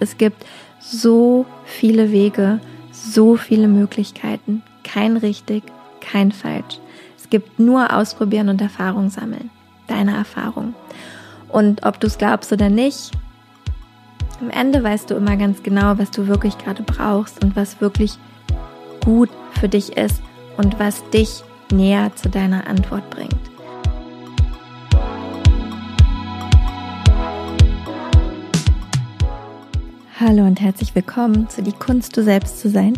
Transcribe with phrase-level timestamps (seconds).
[0.00, 0.44] Es gibt
[0.80, 2.60] so viele Wege,
[2.90, 4.62] so viele Möglichkeiten.
[4.82, 5.62] Kein richtig,
[6.00, 6.80] kein falsch.
[7.18, 9.50] Es gibt nur Ausprobieren und Erfahrung sammeln.
[9.86, 10.74] Deine Erfahrung.
[11.48, 13.12] Und ob du es glaubst oder nicht,
[14.40, 18.18] am Ende weißt du immer ganz genau, was du wirklich gerade brauchst und was wirklich
[19.04, 19.28] gut
[19.60, 20.22] für dich ist
[20.56, 23.49] und was dich näher zu deiner Antwort bringt.
[30.22, 32.92] Hallo und herzlich willkommen zu Die Kunst, du selbst zu sein.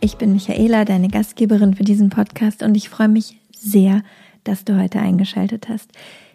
[0.00, 4.02] Ich bin Michaela, deine Gastgeberin für diesen Podcast und ich freue mich sehr,
[4.42, 5.92] dass du heute eingeschaltet hast.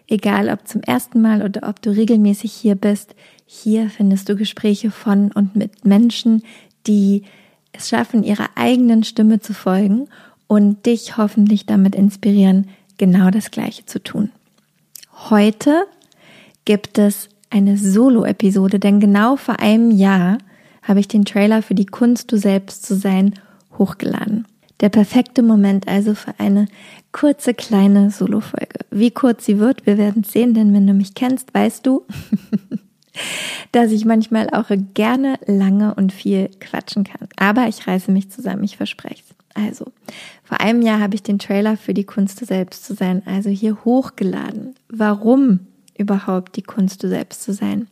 [0.08, 4.90] Egal ob zum ersten Mal oder ob du regelmäßig hier bist, hier findest du Gespräche
[4.90, 6.42] von und mit Menschen,
[6.86, 7.24] die
[7.72, 10.08] es schaffen, ihrer eigenen Stimme zu folgen
[10.46, 14.30] und dich hoffentlich damit inspirieren, genau das Gleiche zu tun.
[15.28, 15.84] Heute
[16.64, 20.38] gibt es eine Solo-Episode, denn genau vor einem Jahr
[20.82, 23.34] habe ich den Trailer für die Kunst, du selbst zu sein,
[23.78, 24.46] hochgeladen.
[24.80, 26.66] Der perfekte Moment also für eine
[27.12, 28.86] kurze kleine Solo-Folge.
[28.90, 32.06] Wie kurz sie wird, wir werden sehen, denn wenn du mich kennst, weißt du,
[33.72, 37.28] dass ich manchmal auch gerne lange und viel quatschen kann.
[37.36, 39.36] Aber ich reiße mich zusammen, ich verspreche es.
[39.52, 39.86] Also,
[40.44, 43.50] vor einem Jahr habe ich den Trailer für die Kunst, du selbst zu sein, also
[43.50, 44.76] hier hochgeladen.
[44.88, 45.66] Warum
[46.00, 47.86] überhaupt die Kunst, du selbst zu sein?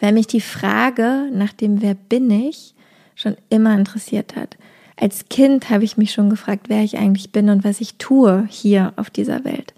[0.00, 2.74] Weil mich die Frage nach dem Wer bin ich
[3.14, 4.56] schon immer interessiert hat.
[4.96, 8.46] Als Kind habe ich mich schon gefragt, wer ich eigentlich bin und was ich tue
[8.48, 9.74] hier auf dieser Welt.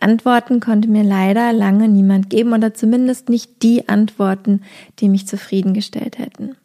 [0.00, 4.62] Antworten konnte mir leider lange niemand geben oder zumindest nicht die Antworten,
[5.00, 6.56] die mich zufriedengestellt hätten.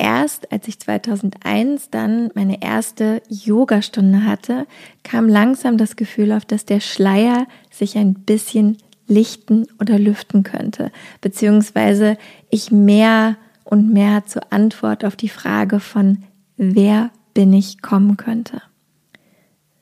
[0.00, 4.66] Erst als ich 2001 dann meine erste Yogastunde hatte,
[5.02, 10.92] kam langsam das Gefühl auf, dass der Schleier sich ein bisschen lichten oder lüften könnte,
[11.20, 12.16] beziehungsweise
[12.48, 16.22] ich mehr und mehr zur Antwort auf die Frage von
[16.56, 18.62] wer bin ich kommen könnte.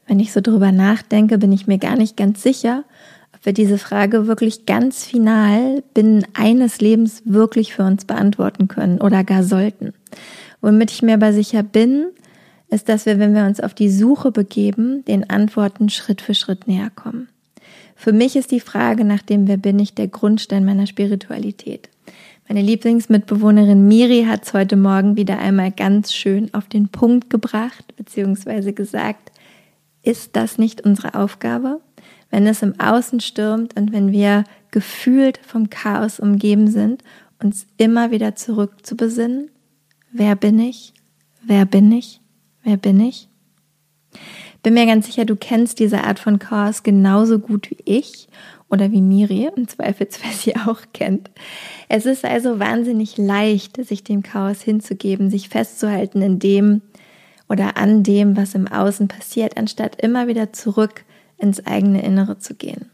[0.07, 2.85] Wenn ich so drüber nachdenke, bin ich mir gar nicht ganz sicher,
[3.35, 9.01] ob wir diese Frage wirklich ganz final binnen eines Lebens wirklich für uns beantworten können
[9.01, 9.93] oder gar sollten.
[10.61, 12.07] Womit ich mir aber sicher bin,
[12.69, 16.67] ist, dass wir, wenn wir uns auf die Suche begeben, den Antworten Schritt für Schritt
[16.67, 17.29] näher kommen.
[17.95, 21.89] Für mich ist die Frage nach dem Wer bin ich der Grundstein meiner Spiritualität.
[22.49, 27.97] Meine Lieblingsmitbewohnerin Miri hat es heute Morgen wieder einmal ganz schön auf den Punkt gebracht,
[27.97, 29.33] beziehungsweise gesagt,
[30.03, 31.81] ist das nicht unsere Aufgabe?
[32.31, 37.03] Wenn es im Außen stürmt und wenn wir gefühlt vom Chaos umgeben sind,
[37.43, 39.51] uns immer wieder zurück zu besinnen,
[40.19, 40.93] wer bin ich?
[41.43, 42.21] Wer bin ich?
[42.63, 43.29] Wer bin ich?
[44.63, 48.29] Bin mir ganz sicher, du kennst diese Art von Chaos genauso gut wie ich
[48.69, 51.31] oder wie Miri, im Zweifelsfall sie auch kennt.
[51.89, 56.83] Es ist also wahnsinnig leicht, sich dem Chaos hinzugeben, sich festzuhalten in dem,
[57.49, 61.05] oder an dem, was im Außen passiert, anstatt immer wieder zurück
[61.39, 62.91] ins eigene Innere zu gehen.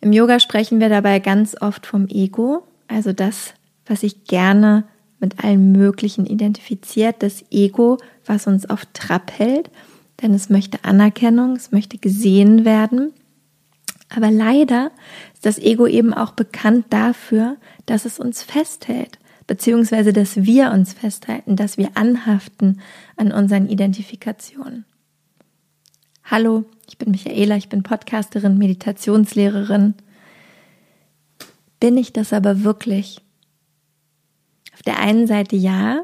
[0.00, 4.84] Im Yoga sprechen wir dabei ganz oft vom Ego, also das, was sich gerne
[5.18, 9.70] mit allem Möglichen identifiziert, das Ego, was uns auf Trab hält,
[10.22, 13.12] denn es möchte Anerkennung, es möchte gesehen werden.
[14.08, 14.92] Aber leider
[15.34, 17.56] ist das Ego eben auch bekannt dafür,
[17.86, 22.80] dass es uns festhält, beziehungsweise dass wir uns festhalten, dass wir anhaften
[23.16, 24.84] an unseren Identifikationen.
[26.24, 29.94] Hallo, ich bin Michaela, ich bin Podcasterin, Meditationslehrerin.
[31.78, 33.25] Bin ich das aber wirklich?
[34.76, 36.02] Auf der einen Seite ja,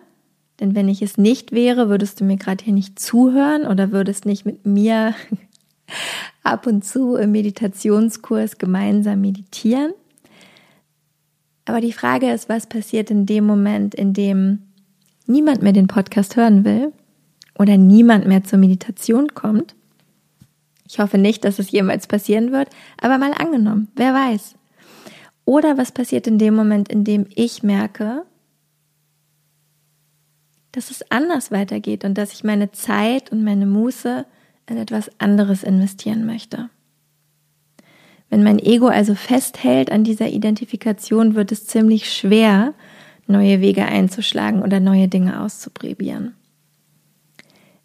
[0.59, 4.25] denn wenn ich es nicht wäre, würdest du mir gerade hier nicht zuhören oder würdest
[4.25, 5.15] nicht mit mir
[6.43, 9.93] ab und zu im Meditationskurs gemeinsam meditieren.
[11.67, 14.61] Aber die Frage ist, was passiert in dem Moment, in dem
[15.27, 16.95] niemand mehr den Podcast hören will
[17.59, 19.75] oder niemand mehr zur Meditation kommt?
[20.89, 24.55] Ich hoffe nicht, dass es jemals passieren wird, aber mal angenommen, wer weiß.
[25.45, 28.25] Oder was passiert in dem Moment, in dem ich merke,
[30.73, 34.27] dass es anders weitergeht und dass ich meine Zeit und meine Muße
[34.67, 36.71] in etwas anderes investieren möchte.
[38.31, 42.73] Wenn mein Ego also festhält an dieser Identifikation, wird es ziemlich schwer,
[43.27, 46.35] neue Wege einzuschlagen oder neue Dinge auszuprobieren.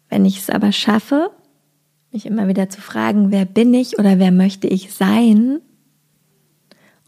[0.08, 1.30] Wenn ich es aber schaffe,
[2.12, 5.60] mich immer wieder zu fragen, wer bin ich oder wer möchte ich sein,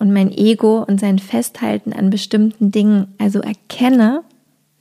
[0.00, 4.24] und mein Ego und sein Festhalten an bestimmten Dingen also erkenne,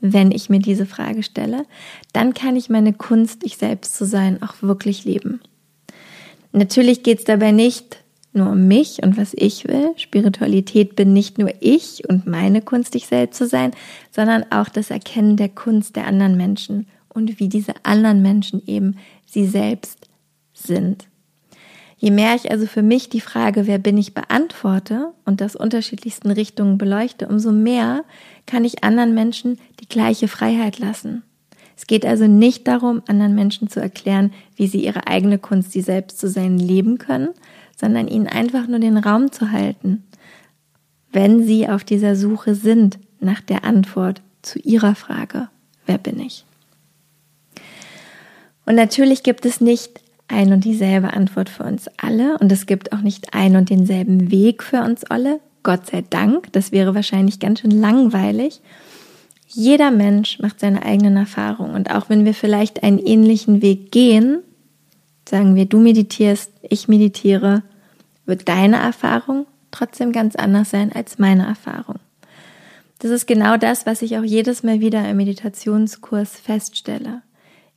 [0.02, 1.66] wenn ich mir diese Frage stelle,
[2.14, 5.42] dann kann ich meine Kunst, ich selbst zu sein, auch wirklich leben.
[6.52, 7.98] Natürlich geht es dabei nicht
[8.32, 9.92] nur um mich und was ich will.
[9.98, 13.72] Spiritualität bin nicht nur ich und meine Kunst, ich selbst zu sein,
[14.12, 18.98] sondern auch das Erkennen der Kunst der anderen Menschen und wie diese anderen Menschen eben
[19.26, 20.10] sie selbst
[20.54, 21.09] sind.
[22.00, 26.32] Je mehr ich also für mich die Frage, wer bin ich, beantworte und das unterschiedlichsten
[26.32, 28.06] Richtungen beleuchte, umso mehr
[28.46, 31.24] kann ich anderen Menschen die gleiche Freiheit lassen.
[31.76, 35.82] Es geht also nicht darum, anderen Menschen zu erklären, wie sie ihre eigene Kunst, sie
[35.82, 37.30] selbst zu sein, leben können,
[37.78, 40.04] sondern ihnen einfach nur den Raum zu halten,
[41.12, 45.50] wenn sie auf dieser Suche sind nach der Antwort zu ihrer Frage,
[45.86, 46.46] wer bin ich?
[48.66, 52.94] Und natürlich gibt es nicht ein und dieselbe Antwort für uns alle und es gibt
[52.94, 55.40] auch nicht ein und denselben Weg für uns alle.
[55.64, 58.62] Gott sei Dank, das wäre wahrscheinlich ganz schön langweilig.
[59.48, 64.40] Jeder Mensch macht seine eigenen Erfahrungen und auch wenn wir vielleicht einen ähnlichen Weg gehen,
[65.28, 67.64] sagen wir, du meditierst, ich meditiere,
[68.26, 72.00] wird deine Erfahrung trotzdem ganz anders sein als meine Erfahrung.
[73.00, 77.22] Das ist genau das, was ich auch jedes Mal wieder im Meditationskurs feststelle.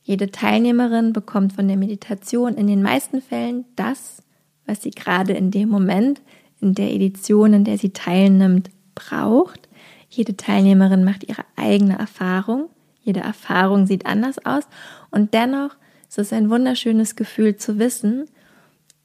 [0.03, 4.21] Jede Teilnehmerin bekommt von der Meditation in den meisten Fällen das,
[4.65, 6.21] was sie gerade in dem Moment,
[6.59, 9.69] in der Edition, in der sie teilnimmt, braucht.
[10.09, 12.69] Jede Teilnehmerin macht ihre eigene Erfahrung.
[13.01, 14.63] Jede Erfahrung sieht anders aus.
[15.09, 15.75] Und dennoch
[16.09, 18.25] ist es ein wunderschönes Gefühl zu wissen,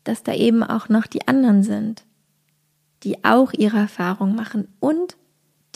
[0.04, 2.02] dass da eben auch noch die anderen sind,
[3.04, 5.16] die auch ihre Erfahrung machen und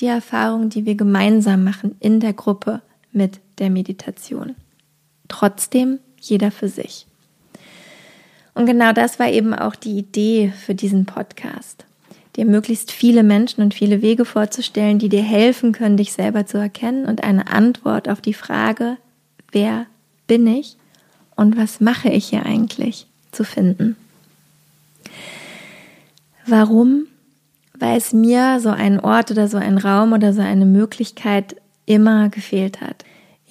[0.00, 2.82] die Erfahrung, die wir gemeinsam machen in der Gruppe
[3.12, 4.56] mit der Meditation.
[5.32, 7.06] Trotzdem jeder für sich.
[8.54, 11.86] Und genau das war eben auch die Idee für diesen Podcast,
[12.36, 16.58] dir möglichst viele Menschen und viele Wege vorzustellen, die dir helfen können, dich selber zu
[16.58, 18.98] erkennen und eine Antwort auf die Frage,
[19.52, 19.86] wer
[20.26, 20.76] bin ich
[21.34, 23.96] und was mache ich hier eigentlich, zu finden.
[26.46, 27.06] Warum?
[27.78, 31.56] Weil es mir so ein Ort oder so ein Raum oder so eine Möglichkeit
[31.86, 33.06] immer gefehlt hat.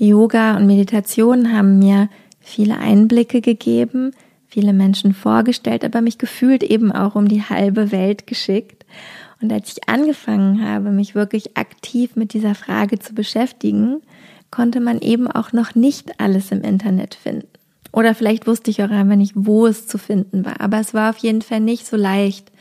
[0.08, 2.10] Yoga und Meditation haben mir
[2.40, 4.14] viele Einblicke gegeben,
[4.48, 8.86] viele Menschen vorgestellt, aber mich gefühlt eben auch um die halbe Welt geschickt.
[9.42, 14.02] Und als ich angefangen habe, mich wirklich aktiv mit dieser Frage zu beschäftigen,
[14.50, 17.48] konnte man eben auch noch nicht alles im Internet finden.
[17.94, 20.62] Oder vielleicht wusste ich auch einfach nicht, wo es zu finden war.
[20.62, 22.52] Aber es war auf jeden Fall nicht so leicht,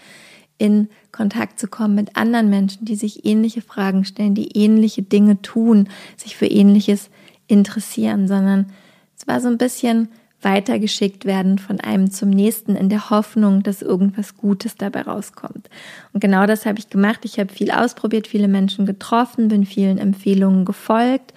[0.59, 5.41] in Kontakt zu kommen mit anderen Menschen, die sich ähnliche Fragen stellen, die ähnliche Dinge
[5.41, 5.89] tun,
[6.19, 7.09] sich für ähnliches
[7.51, 8.73] interessieren, sondern
[9.17, 10.09] es war so ein bisschen
[10.43, 15.69] weitergeschickt werden von einem zum nächsten in der Hoffnung, dass irgendwas Gutes dabei rauskommt.
[16.13, 17.21] Und genau das habe ich gemacht.
[17.25, 21.35] Ich habe viel ausprobiert, viele Menschen getroffen, bin vielen Empfehlungen gefolgt.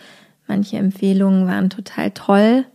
[0.47, 2.65] Manche Empfehlungen waren total toll.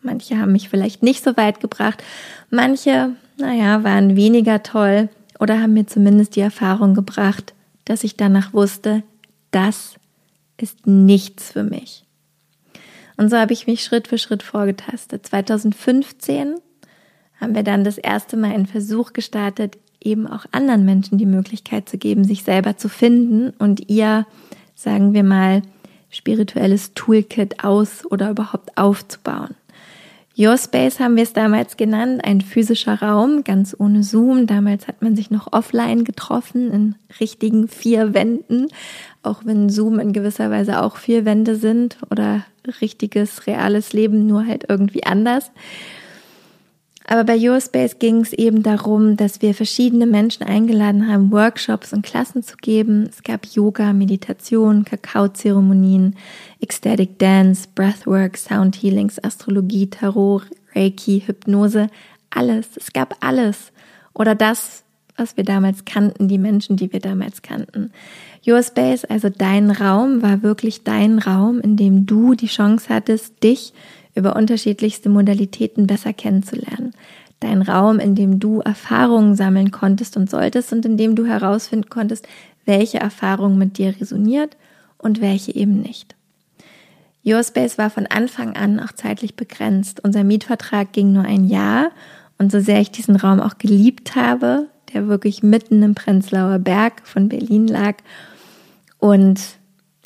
[0.00, 2.02] Manche haben mich vielleicht nicht so weit gebracht.
[2.50, 5.08] Manche, naja, waren weniger toll
[5.38, 7.54] oder haben mir zumindest die Erfahrung gebracht,
[7.84, 9.02] dass ich danach wusste,
[9.50, 9.96] das
[10.56, 12.05] ist nichts für mich.
[13.16, 15.26] Und so habe ich mich Schritt für Schritt vorgetastet.
[15.26, 16.56] 2015
[17.40, 21.88] haben wir dann das erste Mal einen Versuch gestartet, eben auch anderen Menschen die Möglichkeit
[21.88, 24.26] zu geben, sich selber zu finden und ihr,
[24.74, 25.62] sagen wir mal,
[26.10, 29.54] spirituelles Toolkit aus oder überhaupt aufzubauen.
[30.38, 34.46] Your Space haben wir es damals genannt, ein physischer Raum, ganz ohne Zoom.
[34.46, 38.68] Damals hat man sich noch offline getroffen, in richtigen vier Wänden,
[39.26, 42.44] auch wenn Zoom in gewisser Weise auch vier Wände sind oder
[42.80, 45.50] richtiges, reales Leben, nur halt irgendwie anders.
[47.08, 52.04] Aber bei Eurospace ging es eben darum, dass wir verschiedene Menschen eingeladen haben, Workshops und
[52.04, 53.08] Klassen zu geben.
[53.08, 56.16] Es gab Yoga, Meditation, Kakaozeremonien,
[56.60, 60.42] Ecstatic Dance, Breathwork, Sound Healings, Astrologie, Tarot,
[60.74, 61.88] Reiki, Hypnose,
[62.30, 62.66] alles.
[62.76, 63.70] Es gab alles.
[64.12, 64.82] Oder das,
[65.16, 67.92] was wir damals kannten, die Menschen, die wir damals kannten.
[68.46, 73.42] Your Space, also dein Raum, war wirklich dein Raum, in dem du die Chance hattest,
[73.42, 73.72] dich
[74.14, 76.92] über unterschiedlichste Modalitäten besser kennenzulernen.
[77.40, 81.90] Dein Raum, in dem du Erfahrungen sammeln konntest und solltest und in dem du herausfinden
[81.90, 82.26] konntest,
[82.64, 84.56] welche Erfahrung mit dir resoniert
[84.98, 86.14] und welche eben nicht.
[87.24, 90.00] Your Space war von Anfang an auch zeitlich begrenzt.
[90.02, 91.90] Unser Mietvertrag ging nur ein Jahr
[92.38, 97.02] und so sehr ich diesen Raum auch geliebt habe, der wirklich mitten im Prenzlauer Berg
[97.04, 97.96] von Berlin lag.
[98.98, 99.40] Und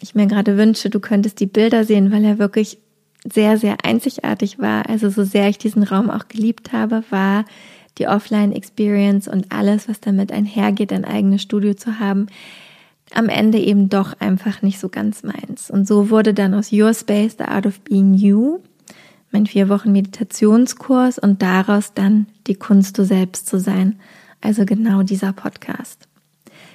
[0.00, 2.78] ich mir gerade wünsche, du könntest die Bilder sehen, weil er wirklich
[3.24, 4.88] sehr, sehr einzigartig war.
[4.88, 7.44] Also so sehr ich diesen Raum auch geliebt habe, war
[7.98, 12.26] die Offline-Experience und alles, was damit einhergeht, ein eigenes Studio zu haben,
[13.14, 15.70] am Ende eben doch einfach nicht so ganz meins.
[15.70, 18.58] Und so wurde dann aus Your Space, The Art of Being You,
[19.30, 24.00] mein vier Wochen Meditationskurs und daraus dann die Kunst, du selbst zu sein,
[24.40, 26.08] also genau dieser Podcast.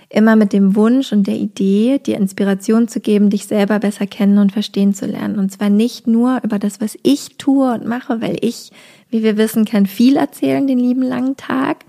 [0.10, 4.38] Immer mit dem Wunsch und der Idee, dir Inspiration zu geben, dich selber besser kennen
[4.38, 5.40] und verstehen zu lernen.
[5.40, 8.72] Und zwar nicht nur über das, was ich tue und mache, weil ich,
[9.10, 11.86] wie wir wissen, kann viel erzählen den lieben langen Tag.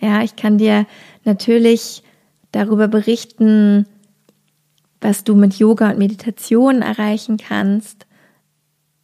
[0.00, 0.86] Ja, ich kann dir
[1.24, 2.02] natürlich
[2.50, 3.86] darüber berichten,
[5.00, 8.06] was du mit Yoga und Meditation erreichen kannst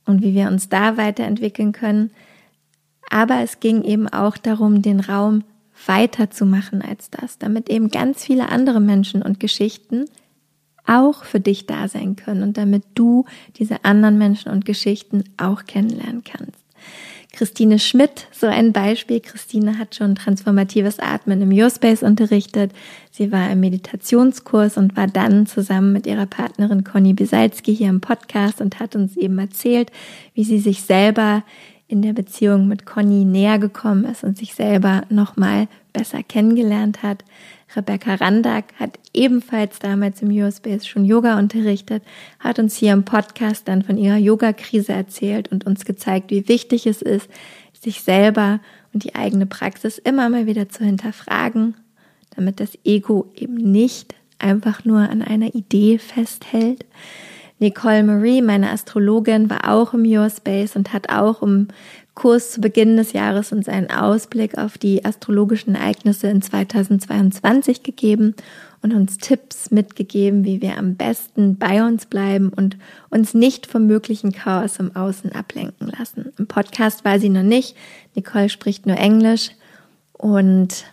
[0.06, 2.10] und wie wir uns da weiterentwickeln können.
[3.10, 5.44] Aber es ging eben auch darum, den Raum
[5.84, 10.06] weiterzumachen als das, damit eben ganz viele andere Menschen und Geschichten
[10.86, 13.24] auch für dich da sein können und damit du
[13.56, 16.66] diese anderen Menschen und Geschichten auch kennenlernen kannst.
[17.36, 19.20] Christine Schmidt, so ein Beispiel.
[19.20, 22.72] Christine hat schon transformatives Atmen im Your-Space unterrichtet.
[23.10, 28.00] Sie war im Meditationskurs und war dann zusammen mit ihrer Partnerin Conny Bisalski hier im
[28.00, 29.90] Podcast und hat uns eben erzählt,
[30.32, 31.42] wie sie sich selber
[31.88, 37.24] in der Beziehung mit Conny näher gekommen ist und sich selber nochmal besser kennengelernt hat.
[37.74, 42.02] Rebecca Randack hat ebenfalls damals im Eurospace schon Yoga unterrichtet,
[42.38, 46.86] hat uns hier im Podcast dann von ihrer Yoga-Krise erzählt und uns gezeigt, wie wichtig
[46.86, 47.28] es ist,
[47.80, 48.60] sich selber
[48.92, 51.74] und die eigene Praxis immer mal wieder zu hinterfragen,
[52.34, 56.84] damit das Ego eben nicht einfach nur an einer Idee festhält.
[57.58, 61.68] Nicole Marie, meine Astrologin, war auch im Your Space und hat auch im
[62.14, 68.34] Kurs zu Beginn des Jahres uns einen Ausblick auf die astrologischen Ereignisse in 2022 gegeben
[68.82, 72.76] und uns Tipps mitgegeben, wie wir am besten bei uns bleiben und
[73.10, 76.32] uns nicht vom möglichen Chaos im Außen ablenken lassen.
[76.38, 77.76] Im Podcast war sie noch nicht.
[78.14, 79.50] Nicole spricht nur Englisch
[80.12, 80.84] und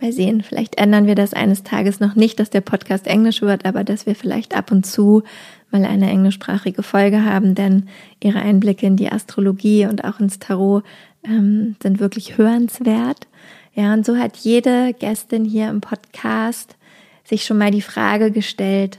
[0.00, 3.66] Mal sehen, vielleicht ändern wir das eines Tages noch nicht, dass der Podcast Englisch wird,
[3.66, 5.22] aber dass wir vielleicht ab und zu
[5.70, 7.88] mal eine englischsprachige Folge haben, denn
[8.22, 10.84] ihre Einblicke in die Astrologie und auch ins Tarot
[11.24, 13.28] ähm, sind wirklich hörenswert.
[13.74, 16.76] Ja, und so hat jede Gästin hier im Podcast
[17.24, 18.98] sich schon mal die Frage gestellt,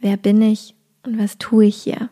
[0.00, 2.08] wer bin ich und was tue ich hier?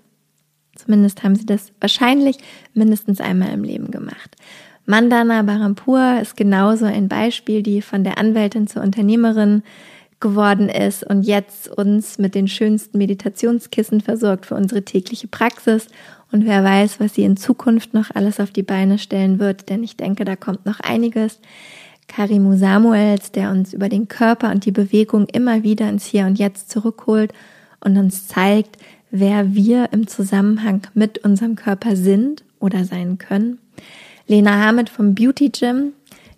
[0.76, 2.38] Zumindest haben sie das wahrscheinlich
[2.74, 4.36] mindestens einmal im Leben gemacht.
[4.84, 9.62] Mandana Barampur ist genauso ein Beispiel, die von der Anwältin zur Unternehmerin
[10.22, 15.88] geworden ist und jetzt uns mit den schönsten Meditationskissen versorgt für unsere tägliche Praxis.
[16.30, 19.82] Und wer weiß, was sie in Zukunft noch alles auf die Beine stellen wird, denn
[19.82, 21.40] ich denke, da kommt noch einiges.
[22.08, 26.38] Karimu Samuels, der uns über den Körper und die Bewegung immer wieder ins Hier und
[26.38, 27.32] Jetzt zurückholt
[27.80, 28.76] und uns zeigt,
[29.10, 33.58] wer wir im Zusammenhang mit unserem Körper sind oder sein können.
[34.26, 35.92] Lena Hamid vom Beauty Gym,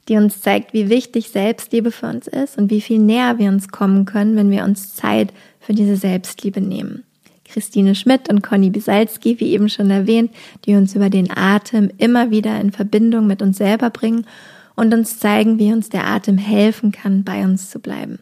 [0.09, 3.69] die uns zeigt, wie wichtig Selbstliebe für uns ist und wie viel näher wir uns
[3.69, 7.05] kommen können, wenn wir uns Zeit für diese Selbstliebe nehmen.
[7.45, 10.33] Christine Schmidt und Conny Bisalski, wie eben schon erwähnt,
[10.65, 14.27] die uns über den Atem immer wieder in Verbindung mit uns selber bringen
[14.75, 18.19] und uns zeigen, wie uns der Atem helfen kann, bei uns zu bleiben.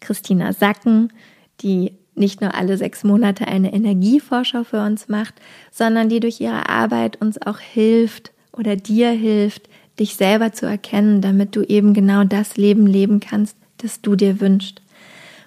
[0.00, 1.12] Christina Sacken,
[1.62, 5.34] die nicht nur alle sechs Monate eine Energievorschau für uns macht,
[5.72, 9.68] sondern die durch ihre Arbeit uns auch hilft, oder dir hilft,
[9.98, 14.40] dich selber zu erkennen, damit du eben genau das Leben leben kannst, das du dir
[14.40, 14.82] wünschst.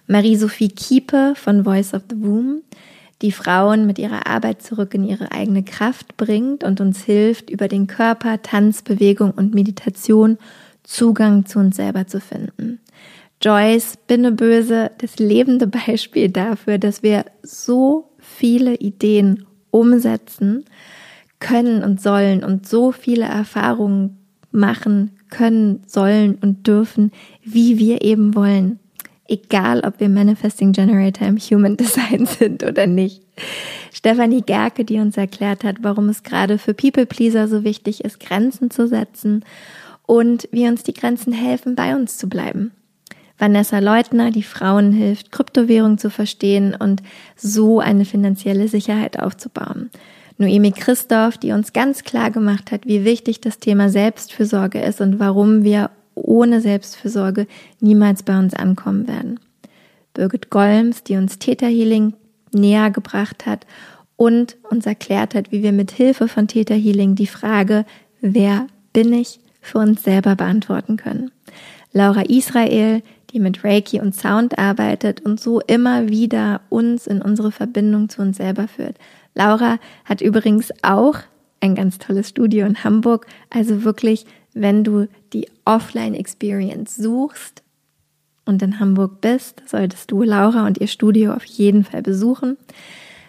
[0.08, 2.64] Marie-Sophie Kiepe von Voice of the Womb,
[3.22, 7.68] die Frauen mit ihrer Arbeit zurück in ihre eigene Kraft bringt und uns hilft, über
[7.68, 10.38] den Körper, Tanz, Bewegung und Meditation
[10.84, 12.80] Zugang zu uns selber zu finden.
[13.42, 20.64] Joyce Binneböse, das lebende Beispiel dafür, dass wir so viele Ideen umsetzen
[21.40, 24.18] können und sollen und so viele Erfahrungen
[24.52, 27.12] machen können, sollen und dürfen,
[27.44, 28.80] wie wir eben wollen.
[29.28, 33.22] Egal, ob wir Manifesting Generator im Human Design sind oder nicht.
[33.92, 38.20] Stefanie Gerke, die uns erklärt hat, warum es gerade für People Pleaser so wichtig ist,
[38.20, 39.44] Grenzen zu setzen
[40.06, 42.72] und wie uns die Grenzen helfen, bei uns zu bleiben.
[43.38, 47.04] Vanessa Leutner, die Frauen hilft, Kryptowährung zu verstehen und
[47.36, 49.92] so eine finanzielle Sicherheit aufzubauen.
[50.38, 55.20] Noemi Christoph, die uns ganz klar gemacht hat, wie wichtig das Thema Selbstfürsorge ist und
[55.20, 57.48] warum wir ohne Selbstfürsorge
[57.80, 59.40] niemals bei uns ankommen werden.
[60.14, 62.14] Birgit Golms, die uns Täterhealing
[62.52, 63.66] näher gebracht hat
[64.16, 67.86] und uns erklärt hat, wie wir mit Hilfe von Täterhealing die Frage,
[68.22, 71.32] wer bin ich, für uns selber beantworten können.
[71.92, 77.52] Laura Israel, die mit Reiki und Sound arbeitet und so immer wieder uns in unsere
[77.52, 78.98] Verbindung zu uns selber führt.
[79.36, 81.20] Laura hat übrigens auch
[81.60, 83.28] ein ganz tolles Studio in Hamburg.
[83.50, 87.64] Also wirklich, wenn du die Offline-Experience suchst
[88.46, 92.58] und in Hamburg bist, solltest du Laura und ihr Studio auf jeden Fall besuchen.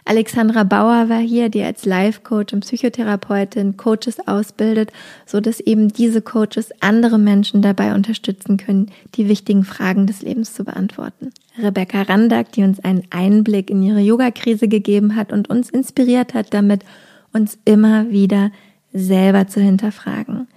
[0.09, 4.91] Alexandra Bauer war hier, die als Life-Coach und Psychotherapeutin Coaches ausbildet,
[5.27, 10.55] so dass eben diese Coaches andere Menschen dabei unterstützen können, die wichtigen Fragen des Lebens
[10.55, 11.31] zu beantworten.
[11.63, 16.55] Rebecca Randack, die uns einen Einblick in ihre Yoga-Krise gegeben hat und uns inspiriert hat,
[16.55, 16.87] damit
[17.35, 18.51] uns immer wieder
[18.95, 20.49] selber zu hinterfragen.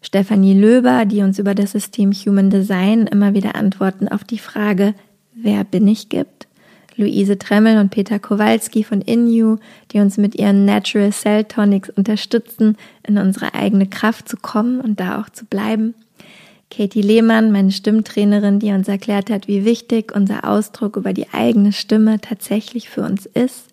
[0.00, 4.94] Stefanie Löber, die uns über das System Human Design immer wieder Antworten auf die Frage,
[5.34, 6.46] wer bin ich gibt.
[6.96, 9.56] Luise Tremmel und Peter Kowalski von InU,
[9.92, 15.00] die uns mit ihren Natural Cell Tonics unterstützen, in unsere eigene Kraft zu kommen und
[15.00, 15.94] da auch zu bleiben.
[16.70, 21.72] Katie Lehmann, meine Stimmtrainerin, die uns erklärt hat, wie wichtig unser Ausdruck über die eigene
[21.72, 23.66] Stimme tatsächlich für uns ist.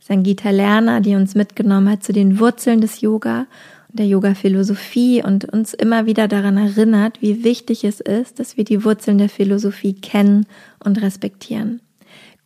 [0.00, 3.46] Sangita Lerner, die uns mitgenommen hat zu den Wurzeln des Yoga
[3.88, 8.64] und der Yoga-Philosophie und uns immer wieder daran erinnert, wie wichtig es ist, dass wir
[8.64, 10.46] die Wurzeln der Philosophie kennen
[10.78, 11.80] und respektieren.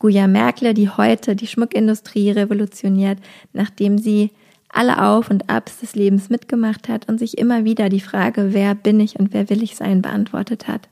[0.01, 3.19] Guya Merkle, die heute die Schmuckindustrie revolutioniert,
[3.53, 4.31] nachdem sie
[4.71, 8.75] alle Auf und Abs des Lebens mitgemacht hat und sich immer wieder die Frage, wer
[8.75, 10.89] bin ich und wer will ich sein, beantwortet hat.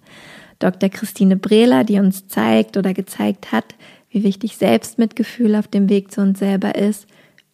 [0.58, 0.90] Dr.
[0.90, 3.76] Christine Brehler, die uns zeigt oder gezeigt hat,
[4.10, 7.06] wie wichtig Selbstmitgefühl auf dem Weg zu uns selber ist.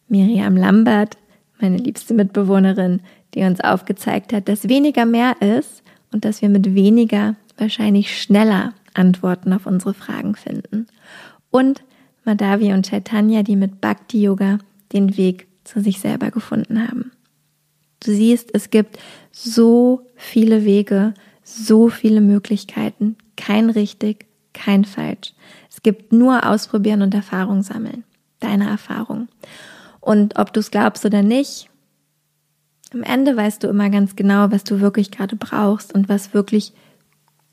[0.09, 1.17] Miriam Lambert,
[1.61, 2.99] meine liebste Mitbewohnerin,
[3.33, 8.73] die uns aufgezeigt hat, dass weniger mehr ist und dass wir mit weniger wahrscheinlich schneller
[8.93, 10.87] Antworten auf unsere Fragen finden
[11.55, 11.83] und
[12.25, 14.57] Madhavi und Chaitanya, die mit Bhakti Yoga
[14.91, 17.13] den Weg zu sich selber gefunden haben.
[18.01, 18.99] Du siehst, es gibt
[19.31, 25.33] so viele Wege, so viele Möglichkeiten, kein richtig, kein falsch.
[25.69, 28.03] Es gibt nur ausprobieren und Erfahrung sammeln.
[28.41, 29.29] Deine Erfahrung.
[30.01, 31.69] Und ob du es glaubst oder nicht,
[32.93, 36.73] am Ende weißt du immer ganz genau, was du wirklich gerade brauchst und was wirklich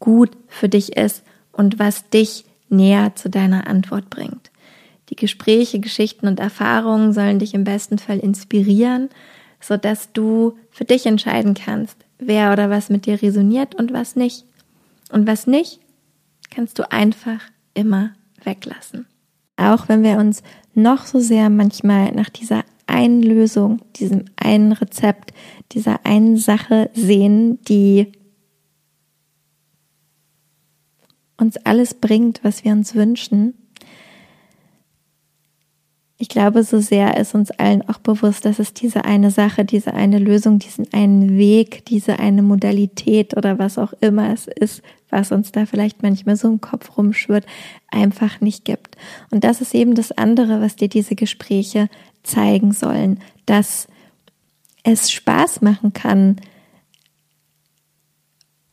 [0.01, 4.51] gut für dich ist und was dich näher zu deiner Antwort bringt.
[5.11, 9.11] Die Gespräche, Geschichten und Erfahrungen sollen dich im besten Fall inspirieren,
[9.61, 14.17] so dass du für dich entscheiden kannst, wer oder was mit dir resoniert und was
[14.17, 14.45] nicht.
[15.11, 15.81] Und was nicht,
[16.51, 17.41] kannst du einfach
[17.75, 18.13] immer
[18.43, 19.07] weglassen.
[19.57, 20.43] Auch wenn wir uns
[20.75, 25.33] noch so sehr manchmal nach dieser einen Lösung, diesem einen Rezept,
[25.73, 28.13] dieser einen Sache sehen, die
[31.43, 33.55] uns alles bringt, was wir uns wünschen.
[36.23, 39.93] Ich glaube, so sehr ist uns allen auch bewusst, dass es diese eine Sache, diese
[39.95, 45.33] eine Lösung, diesen einen Weg, diese eine Modalität oder was auch immer es ist, was
[45.33, 47.45] uns da vielleicht manchmal so im Kopf rumschwirrt,
[47.91, 48.97] einfach nicht gibt.
[49.33, 51.89] Und das ist eben das andere, was dir diese Gespräche
[52.23, 53.89] zeigen sollen, dass
[54.85, 56.37] es Spaß machen kann,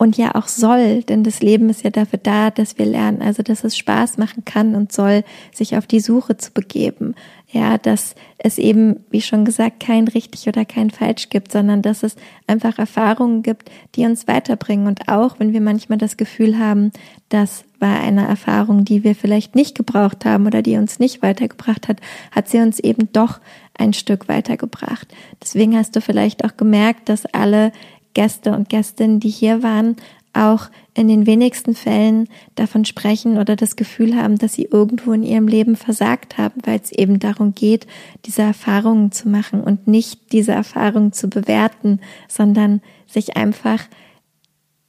[0.01, 3.43] und ja auch soll, denn das Leben ist ja dafür da, dass wir lernen, also
[3.43, 7.15] dass es Spaß machen kann und soll, sich auf die Suche zu begeben.
[7.51, 12.03] Ja, dass es eben, wie schon gesagt, kein richtig oder kein falsch gibt, sondern dass
[12.03, 12.15] es
[12.47, 14.87] einfach Erfahrungen gibt, die uns weiterbringen.
[14.87, 16.91] Und auch wenn wir manchmal das Gefühl haben,
[17.27, 21.89] das war eine Erfahrung, die wir vielleicht nicht gebraucht haben oder die uns nicht weitergebracht
[21.89, 21.99] hat,
[22.31, 23.41] hat sie uns eben doch
[23.73, 25.07] ein Stück weitergebracht.
[25.41, 27.71] Deswegen hast du vielleicht auch gemerkt, dass alle
[28.13, 29.95] Gäste und Gästinnen, die hier waren,
[30.33, 35.23] auch in den wenigsten Fällen davon sprechen oder das Gefühl haben, dass sie irgendwo in
[35.23, 37.87] ihrem Leben versagt haben, weil es eben darum geht,
[38.25, 43.81] diese Erfahrungen zu machen und nicht diese Erfahrungen zu bewerten, sondern sich einfach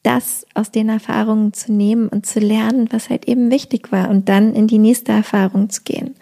[0.03, 4.29] das aus den Erfahrungen zu nehmen und zu lernen, was halt eben wichtig war und
[4.29, 6.15] dann in die nächste Erfahrung zu gehen.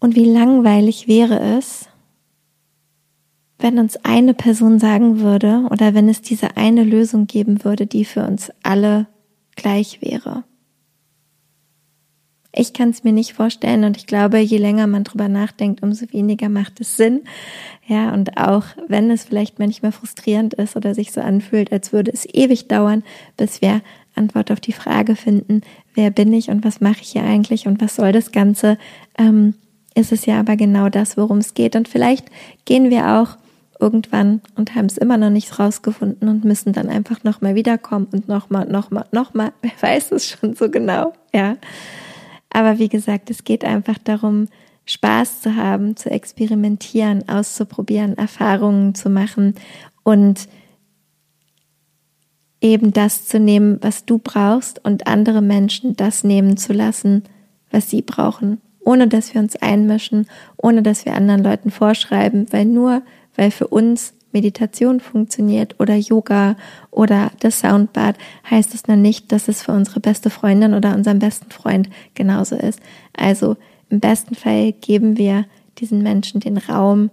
[0.00, 1.87] Und wie langweilig wäre es,
[3.58, 8.04] wenn uns eine Person sagen würde oder wenn es diese eine Lösung geben würde, die
[8.04, 9.06] für uns alle
[9.56, 10.44] gleich wäre.
[12.54, 16.06] Ich kann es mir nicht vorstellen und ich glaube, je länger man drüber nachdenkt, umso
[16.12, 17.22] weniger macht es Sinn.
[17.86, 22.10] Ja, und auch wenn es vielleicht manchmal frustrierend ist oder sich so anfühlt, als würde
[22.12, 23.04] es ewig dauern,
[23.36, 23.82] bis wir
[24.14, 25.60] Antwort auf die Frage finden,
[25.94, 28.78] wer bin ich und was mache ich hier eigentlich und was soll das Ganze,
[29.18, 29.54] ähm,
[29.94, 31.76] ist es ja aber genau das, worum es geht.
[31.76, 32.26] Und vielleicht
[32.64, 33.36] gehen wir auch
[33.80, 38.28] irgendwann und haben es immer noch nicht rausgefunden und müssen dann einfach nochmal wiederkommen und
[38.28, 39.52] nochmal, nochmal, nochmal.
[39.62, 41.56] Wer weiß es schon so genau, ja.
[42.50, 44.48] Aber wie gesagt, es geht einfach darum,
[44.86, 49.54] Spaß zu haben, zu experimentieren, auszuprobieren, Erfahrungen zu machen
[50.02, 50.48] und
[52.60, 57.22] eben das zu nehmen, was du brauchst und andere Menschen das nehmen zu lassen,
[57.70, 62.64] was sie brauchen, ohne dass wir uns einmischen, ohne dass wir anderen Leuten vorschreiben, weil
[62.64, 63.02] nur
[63.38, 66.56] weil für uns Meditation funktioniert oder Yoga
[66.90, 68.16] oder das Soundbad,
[68.50, 72.56] heißt es dann nicht, dass es für unsere beste Freundin oder unseren besten Freund genauso
[72.56, 72.80] ist.
[73.16, 73.56] Also
[73.90, 75.46] Im besten Fall geben wir
[75.78, 77.10] diesen Menschen den Raum,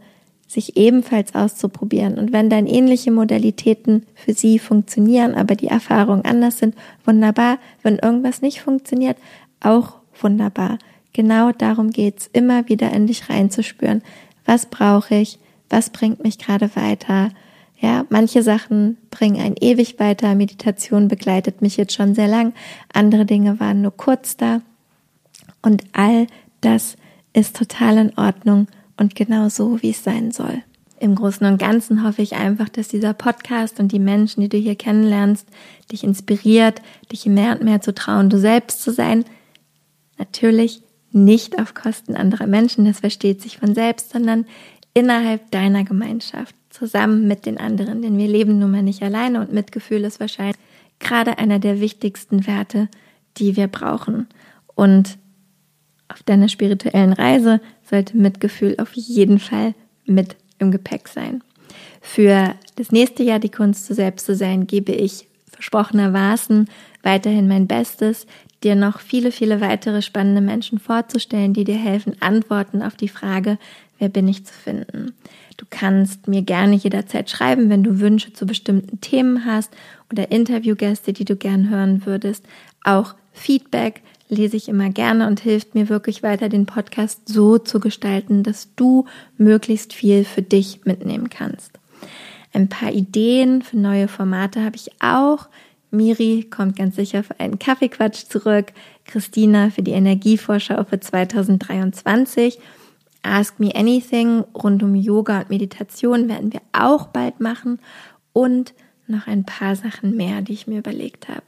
[0.47, 2.17] sich ebenfalls auszuprobieren.
[2.17, 7.57] Und wenn dann ähnliche Modalitäten für sie funktionieren, aber die Erfahrungen anders sind, wunderbar.
[7.81, 9.17] Wenn irgendwas nicht funktioniert,
[9.61, 10.77] auch wunderbar.
[11.13, 14.01] Genau darum geht's, immer wieder in dich reinzuspüren.
[14.45, 15.39] Was brauche ich?
[15.69, 17.30] Was bringt mich gerade weiter?
[17.80, 20.34] Ja, manche Sachen bringen einen ewig weiter.
[20.36, 22.54] Meditation begleitet mich jetzt schon sehr lang.
[22.93, 24.62] Andere Dinge waren nur kurz da.
[25.62, 26.28] Und all
[26.62, 26.95] das
[27.34, 30.63] ist total in Ordnung und genau so, wie es sein soll.
[30.99, 34.58] Im Großen und Ganzen hoffe ich einfach, dass dieser Podcast und die Menschen, die du
[34.58, 35.45] hier kennenlernst,
[35.91, 39.25] dich inspiriert, dich mehr und mehr zu trauen, du selbst zu sein.
[40.17, 44.45] Natürlich nicht auf Kosten anderer Menschen, das versteht sich von selbst, sondern
[44.95, 49.53] innerhalb deiner Gemeinschaft, zusammen mit den anderen, denn wir leben nun mal nicht alleine und
[49.53, 50.58] Mitgefühl ist wahrscheinlich
[50.99, 52.89] gerade einer der wichtigsten Werte,
[53.38, 54.27] die wir brauchen.
[54.73, 55.17] Und
[56.08, 59.73] auf deiner spirituellen Reise sollte Mitgefühl auf jeden Fall
[60.05, 61.43] mit im Gepäck sein.
[62.01, 66.69] Für das nächste Jahr die Kunst, zu selbst zu sein, gebe ich versprochenermaßen
[67.03, 68.27] weiterhin mein Bestes,
[68.63, 73.58] dir noch viele, viele weitere spannende Menschen vorzustellen, die dir helfen, Antworten auf die Frage,
[73.99, 75.13] wer bin ich zu finden.
[75.58, 79.71] Du kannst mir gerne jederzeit schreiben, wenn du Wünsche zu bestimmten Themen hast
[80.12, 82.43] oder Interviewgäste, die du gern hören würdest.
[82.84, 87.79] Auch Feedback lese ich immer gerne und hilft mir wirklich weiter, den Podcast so zu
[87.79, 89.05] gestalten, dass du
[89.38, 91.71] möglichst viel für dich mitnehmen kannst.
[92.53, 95.47] Ein paar Ideen für neue Formate habe ich auch.
[95.91, 98.67] Miri kommt ganz sicher für einen Kaffeequatsch zurück.
[99.05, 102.60] Christina für die Energievorschau für 2023.
[103.25, 107.79] Ask Me Anything rund um Yoga und Meditation werden wir auch bald machen.
[108.33, 108.73] Und
[109.07, 111.43] noch ein paar Sachen mehr, die ich mir überlegt habe.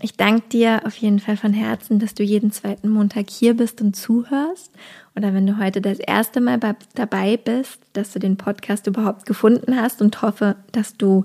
[0.00, 3.80] Ich danke dir auf jeden Fall von Herzen, dass du jeden zweiten Montag hier bist
[3.80, 4.72] und zuhörst.
[5.14, 6.58] Oder wenn du heute das erste Mal
[6.94, 11.24] dabei bist, dass du den Podcast überhaupt gefunden hast und hoffe, dass du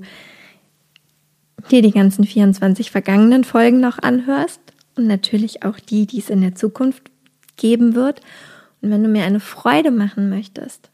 [1.71, 4.62] dir die ganzen 24 vergangenen Folgen noch anhörst
[4.95, 7.10] und natürlich auch die, die es in der Zukunft
[7.56, 8.21] geben wird.
[8.88, 10.91] Und wenn du mir eine Freude machen möchtest,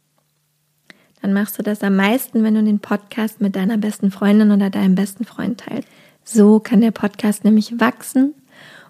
[1.21, 4.71] dann machst du das am meisten, wenn du den Podcast mit deiner besten Freundin oder
[4.71, 5.87] deinem besten Freund teilst.
[6.23, 8.33] So kann der Podcast nämlich wachsen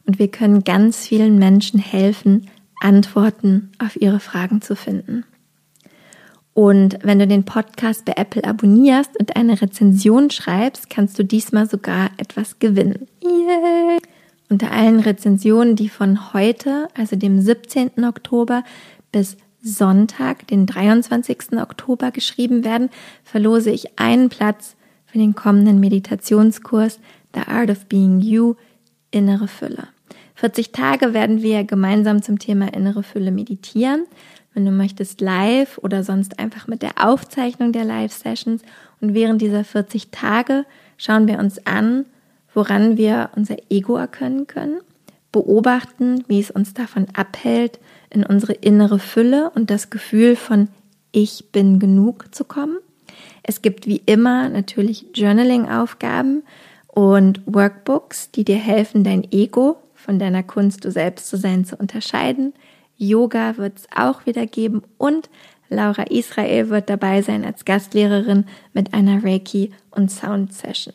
[0.07, 5.25] und wir können ganz vielen Menschen helfen, Antworten auf ihre Fragen zu finden.
[6.53, 11.69] Und wenn du den Podcast bei Apple abonnierst und eine Rezension schreibst, kannst du diesmal
[11.69, 13.09] sogar etwas gewinnen.
[13.21, 13.99] Yay!
[14.53, 18.05] Unter allen Rezensionen, die von heute, also dem 17.
[18.05, 18.63] Oktober
[19.11, 21.53] bis Sonntag, den 23.
[21.53, 22.91] Oktober geschrieben werden,
[23.23, 24.75] verlose ich einen Platz
[25.07, 26.99] für den kommenden Meditationskurs
[27.33, 28.53] The Art of Being You,
[29.09, 29.87] innere Fülle.
[30.35, 34.05] 40 Tage werden wir gemeinsam zum Thema innere Fülle meditieren.
[34.53, 38.61] Wenn du möchtest, live oder sonst einfach mit der Aufzeichnung der Live-Sessions.
[39.01, 42.05] Und während dieser 40 Tage schauen wir uns an,
[42.53, 44.81] woran wir unser Ego erkennen können,
[45.31, 50.67] beobachten, wie es uns davon abhält, in unsere innere Fülle und das Gefühl von
[51.11, 52.77] Ich bin genug zu kommen.
[53.41, 56.43] Es gibt wie immer natürlich Journaling-Aufgaben,
[56.93, 61.75] und Workbooks, die dir helfen, dein Ego von deiner Kunst, du selbst zu sein, zu
[61.75, 62.53] unterscheiden.
[62.97, 65.29] Yoga wird es auch wieder geben und
[65.69, 70.93] Laura Israel wird dabei sein als Gastlehrerin mit einer Reiki und Sound Session.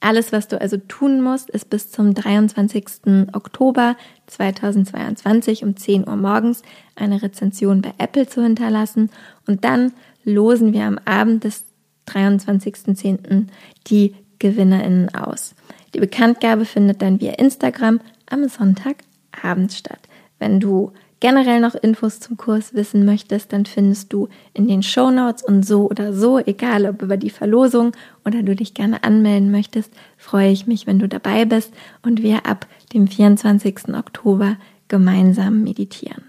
[0.00, 3.28] Alles, was du also tun musst, ist bis zum 23.
[3.32, 6.62] Oktober 2022 um 10 Uhr morgens
[6.94, 9.10] eine Rezension bei Apple zu hinterlassen
[9.46, 9.92] und dann
[10.24, 11.64] losen wir am Abend des
[12.08, 13.46] 23.10.
[13.86, 15.54] die GewinnerInnen aus.
[15.94, 20.00] Die Bekanntgabe findet dann via Instagram am Sonntagabend statt.
[20.38, 20.92] Wenn du
[21.24, 25.64] generell noch Infos zum Kurs wissen möchtest, dann findest du in den Show Notes und
[25.64, 27.92] so oder so, egal ob über die Verlosung
[28.26, 32.44] oder du dich gerne anmelden möchtest, freue ich mich, wenn du dabei bist und wir
[32.44, 33.94] ab dem 24.
[33.94, 34.58] Oktober
[34.88, 36.24] gemeinsam meditieren.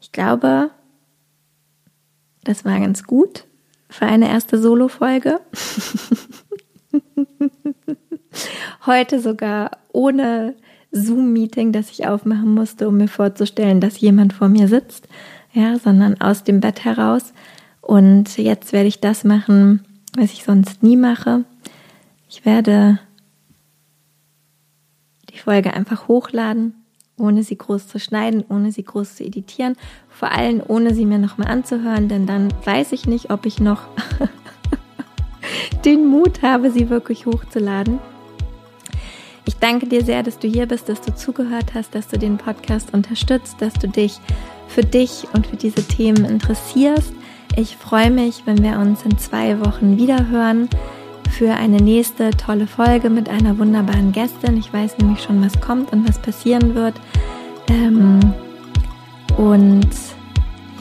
[0.00, 0.70] Ich glaube,
[2.44, 3.44] das war ganz gut
[3.88, 5.40] für eine erste Solo-Folge.
[8.86, 10.54] Heute sogar ohne
[10.92, 15.08] Zoom-Meeting, das ich aufmachen musste, um mir vorzustellen, dass jemand vor mir sitzt,
[15.52, 17.32] ja, sondern aus dem Bett heraus.
[17.80, 19.84] Und jetzt werde ich das machen,
[20.16, 21.44] was ich sonst nie mache.
[22.28, 22.98] Ich werde
[25.32, 26.74] die Folge einfach hochladen,
[27.16, 29.76] ohne sie groß zu schneiden, ohne sie groß zu editieren,
[30.08, 33.82] vor allem ohne sie mir nochmal anzuhören, denn dann weiß ich nicht, ob ich noch
[35.84, 37.98] den Mut habe, sie wirklich hochzuladen.
[39.44, 42.38] Ich danke dir sehr, dass du hier bist, dass du zugehört hast, dass du den
[42.38, 44.20] Podcast unterstützt, dass du dich
[44.68, 47.12] für dich und für diese Themen interessierst.
[47.56, 50.68] Ich freue mich, wenn wir uns in zwei Wochen wieder hören
[51.30, 54.56] für eine nächste tolle Folge mit einer wunderbaren Gästin.
[54.56, 56.94] Ich weiß nämlich schon, was kommt und was passieren wird.
[57.68, 58.20] Ähm,
[59.36, 59.88] und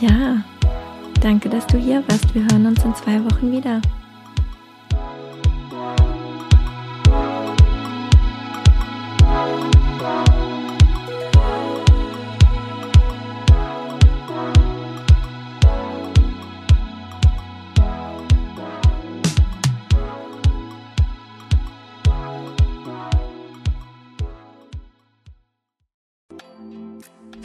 [0.02, 0.44] ja,
[1.22, 2.34] danke, dass du hier warst.
[2.34, 3.82] Wir hören uns in zwei Wochen wieder.